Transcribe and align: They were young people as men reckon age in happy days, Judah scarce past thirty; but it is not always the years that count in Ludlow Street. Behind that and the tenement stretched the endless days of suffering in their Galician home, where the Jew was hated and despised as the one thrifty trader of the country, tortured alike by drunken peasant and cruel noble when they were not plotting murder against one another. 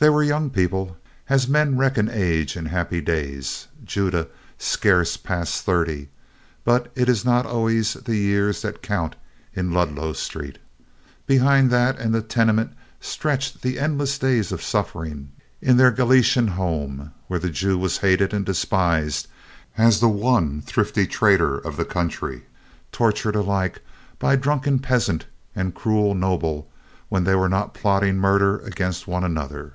They 0.00 0.10
were 0.10 0.22
young 0.22 0.50
people 0.50 0.96
as 1.28 1.48
men 1.48 1.76
reckon 1.76 2.08
age 2.08 2.56
in 2.56 2.66
happy 2.66 3.00
days, 3.00 3.66
Judah 3.84 4.28
scarce 4.56 5.16
past 5.16 5.64
thirty; 5.64 6.08
but 6.64 6.92
it 6.94 7.08
is 7.08 7.24
not 7.24 7.46
always 7.46 7.94
the 7.94 8.14
years 8.14 8.62
that 8.62 8.80
count 8.80 9.16
in 9.54 9.72
Ludlow 9.72 10.12
Street. 10.12 10.58
Behind 11.26 11.68
that 11.72 11.98
and 11.98 12.14
the 12.14 12.22
tenement 12.22 12.74
stretched 13.00 13.60
the 13.62 13.80
endless 13.80 14.18
days 14.20 14.52
of 14.52 14.62
suffering 14.62 15.32
in 15.60 15.78
their 15.78 15.90
Galician 15.90 16.46
home, 16.46 17.10
where 17.26 17.40
the 17.40 17.50
Jew 17.50 17.76
was 17.76 17.98
hated 17.98 18.32
and 18.32 18.46
despised 18.46 19.26
as 19.76 19.98
the 19.98 20.08
one 20.08 20.62
thrifty 20.62 21.08
trader 21.08 21.58
of 21.58 21.76
the 21.76 21.84
country, 21.84 22.44
tortured 22.92 23.34
alike 23.34 23.80
by 24.20 24.36
drunken 24.36 24.78
peasant 24.78 25.24
and 25.56 25.74
cruel 25.74 26.14
noble 26.14 26.70
when 27.08 27.24
they 27.24 27.34
were 27.34 27.48
not 27.48 27.74
plotting 27.74 28.16
murder 28.18 28.58
against 28.60 29.08
one 29.08 29.24
another. 29.24 29.72